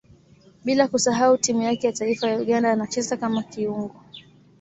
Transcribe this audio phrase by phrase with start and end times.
[0.63, 4.01] Bila kusahau timu yake ya taifa ya Uganda anacheza kama kiungo